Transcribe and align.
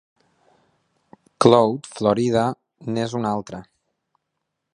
Cloud, 1.45 1.91
Florida, 1.99 2.47
n'és 2.97 3.15
un 3.21 3.33
altre. 3.37 3.63